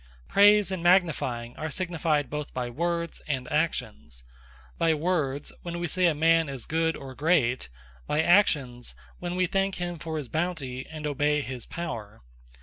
[0.27, 4.23] Praise, and Magnifying are significant both by Words, and Actions:
[4.79, 7.69] By Words, when we say a man is Good, or Great:
[8.07, 12.23] By Actions, when we thank him for his Bounty, and obey his Power.